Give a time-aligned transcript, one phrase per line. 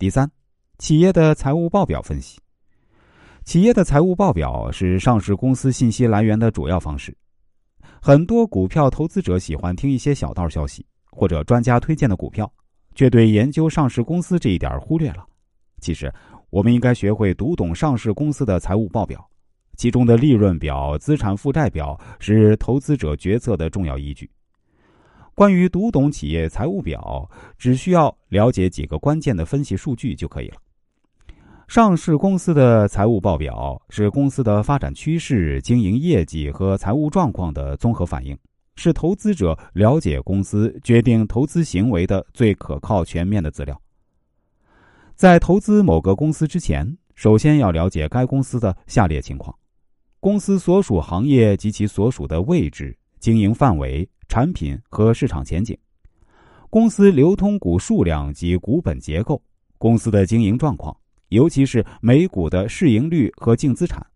[0.00, 0.30] 第三，
[0.78, 2.38] 企业的财务报表分析。
[3.44, 7.12] 企业的财务报表是上市公司信息来源的主要方式。
[8.00, 12.48] 很多股票投资者喜欢听一些小道消息或者专家推荐的股票，
[12.94, 15.26] 却对研究上市公司这一点忽略了。
[15.80, 16.14] 其实，
[16.50, 19.28] 我们应该学会读懂上市公司的财务报表，
[19.76, 24.30] 其中的利润表、资产负债表是投资者决策的重要依据。
[25.38, 30.56] 关于读懂企业财务表，只需要了解几个关键的分析数据就可以了。
[31.68, 38.36] 上市公司的财务报表是公司的发展趋势、经营业绩和财务状况的综合反映，
[38.74, 43.80] 是投资者了解公司、决定投资行为的最可靠、全面的资料。
[45.14, 49.56] 在投资某个公司之前，首先要了解该公司的下列情况：
[50.18, 55.74] 公司所属行业及其所属的位置、经营范围、产品和市场前景；
[56.70, 59.40] 公司流通股数量及股本结构；
[59.78, 60.96] 公司的经营状况。
[61.28, 64.06] 尤其是每股的市盈率和净资产，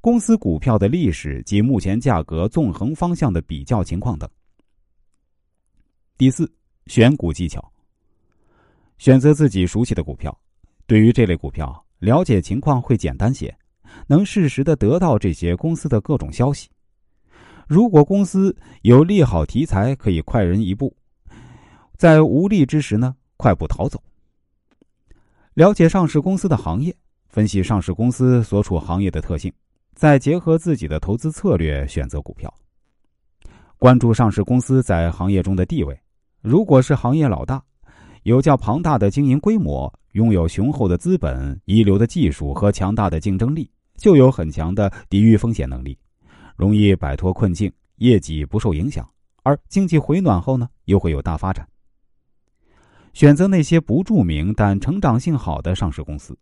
[0.00, 4.30] 公司股票的历史及目前价格纵横方向的比较情况等。
[6.16, 6.48] 第四，
[6.86, 7.72] 选股技巧。
[8.98, 10.36] 选择自己熟悉的股票，
[10.86, 13.52] 对于这类股票了解情况会简单些，
[14.06, 16.68] 能适时的得到这些公司的各种消息。
[17.68, 20.88] 如果公司有利好题材，可以快人一步；
[21.98, 24.02] 在无利之时呢，快步逃走。
[25.52, 26.96] 了解上市公司的行业，
[27.28, 29.52] 分析上市公司所处行业的特性，
[29.94, 32.52] 再结合自己的投资策略选择股票。
[33.76, 35.94] 关注上市公司在行业中的地位，
[36.40, 37.62] 如果是行业老大，
[38.22, 45.98] 有较庞大的经营规模，拥有雄厚的资本、一流的技术和强大的竞争力，就有很强的抵御风险能力，
[46.58, 49.08] 容易摆脱困境，业绩不受影响。
[49.44, 51.66] 而经济回暖后呢，又会有大发展。
[53.14, 56.36] 选择那些不著名但成长性好的上市公司，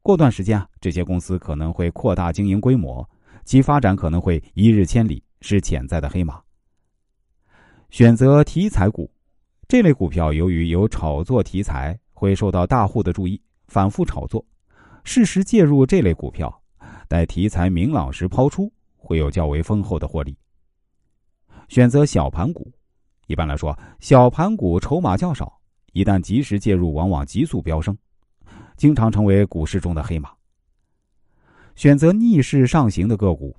[0.00, 3.06] 过段时间啊，这些公司可能会扩大经营规模，
[3.44, 6.40] 其发展可能会一日千里，是潜在的黑马。
[7.90, 9.12] 选择题材股，
[9.68, 13.38] 这类股票由于有炒作题材，会受到大户的注意，
[13.68, 14.42] 反复炒作，
[15.04, 16.62] 适时介入这类股票，
[17.08, 18.72] 待题材明朗时抛出，
[19.10, 20.36] 会有较为丰厚的获利。
[21.68, 22.70] 选择小盘股，
[23.26, 25.60] 一般来说，小盘股筹码较少。
[25.94, 27.98] 一旦及时介入，往往急速飙升，
[28.76, 30.30] 经常成为股市中的黑马。
[31.74, 33.56] 选择逆势上行的个股，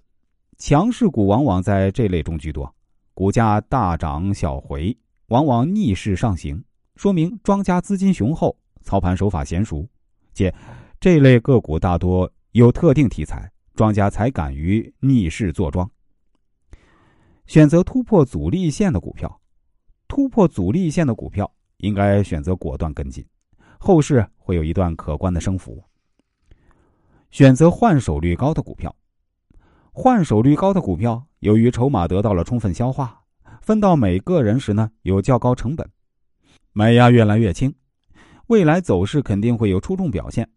[0.57, 2.73] 强势股往往在这类中居多，
[3.13, 4.97] 股价大涨小回，
[5.27, 6.63] 往往逆势上行，
[6.95, 9.85] 说明庄家资金雄厚，操盘手法娴熟，
[10.33, 10.53] 且
[11.01, 13.51] 这类个股大多有特定题材，
[13.81, 15.89] 庄家才敢于逆势坐庄。
[17.47, 19.41] 选择突破阻力线的股票，
[20.07, 21.51] 突破阻力线的股票。
[21.77, 23.25] 应该选择果断跟进，
[23.79, 25.83] 后市会有一段可观的升幅。
[27.31, 28.95] 选择换手率高的股票，
[29.91, 33.19] 换手率高的股票，由于筹码得到了充分消化，
[33.63, 35.89] 分到每个人时呢有较高成本，
[36.71, 37.73] 买压越来越轻，
[38.45, 40.47] 未来走势肯定会有出众表现。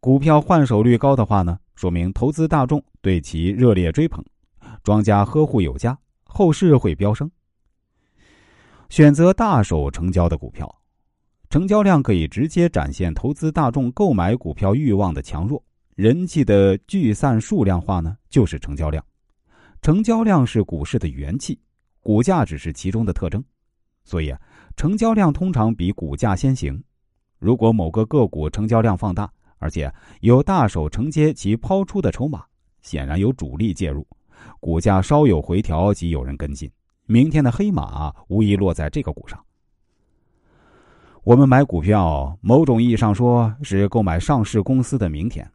[0.00, 4.24] 股票换手率高的话呢，说明投资大众对其热烈追捧，
[4.82, 7.30] 庄家呵护有加，后市会飙升。
[8.88, 10.74] 选择大手成交的股票，
[11.50, 15.62] 成交量可以直接展现投资大众购买股票欲望的强弱。
[15.94, 19.04] 人气的聚散数量化呢，就是成交量。
[19.82, 21.58] 成交量是股市的元气，
[22.00, 23.42] 股价只是其中的特征。
[24.04, 24.40] 所以啊，
[24.76, 26.82] 成交量通常比股价先行。
[27.38, 32.44] 如果某个个股成交量放大，而且有大手承接其抛出的筹码，
[32.82, 34.06] 显然有主力介入，
[34.60, 36.70] 股价稍有回调即有人跟进。
[37.06, 39.42] 明天的黑马无疑落在这个股上。
[41.22, 45.48] 我们买股票，某种意义上说是购买上市公司的明天。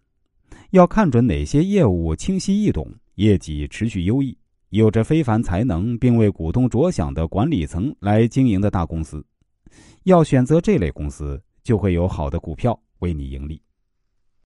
[0.71, 4.37] 要看准哪些业务清晰易懂、业绩持续优异、
[4.69, 9.23] 有着非凡才能并为股东着想的管理层来经营的大公司。
[10.03, 13.61] 要选择这类公司，就会有好的股票为你盈利。